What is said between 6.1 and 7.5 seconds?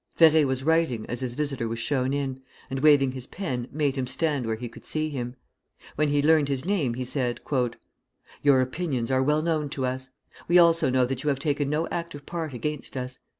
learned his name, he said